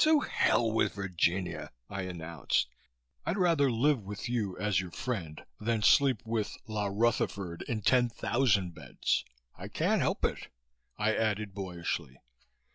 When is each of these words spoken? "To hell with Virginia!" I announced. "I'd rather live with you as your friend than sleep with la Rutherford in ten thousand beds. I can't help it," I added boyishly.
"To 0.00 0.20
hell 0.20 0.70
with 0.70 0.92
Virginia!" 0.92 1.72
I 1.88 2.02
announced. 2.02 2.68
"I'd 3.24 3.38
rather 3.38 3.70
live 3.70 4.02
with 4.02 4.28
you 4.28 4.54
as 4.58 4.82
your 4.82 4.90
friend 4.90 5.42
than 5.58 5.82
sleep 5.82 6.20
with 6.26 6.58
la 6.66 6.90
Rutherford 6.92 7.62
in 7.62 7.80
ten 7.80 8.10
thousand 8.10 8.74
beds. 8.74 9.24
I 9.56 9.68
can't 9.68 10.02
help 10.02 10.26
it," 10.26 10.48
I 10.98 11.14
added 11.16 11.54
boyishly. 11.54 12.18